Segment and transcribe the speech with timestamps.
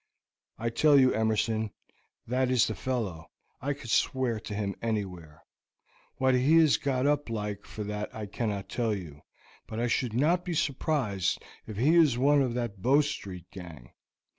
[0.57, 1.69] "I tell you, Emerson,
[2.25, 3.27] that is the fellow.
[3.61, 5.43] I could swear to him anywhere.
[6.15, 9.21] What he is got up like that for I cannot tell you,
[9.67, 13.91] but I should not be surprised if he is one of that Bow Street gang.